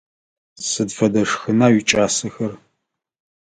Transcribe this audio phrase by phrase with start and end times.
[0.67, 2.53] Сыд фэдэ шхынха уикӏасэхэр?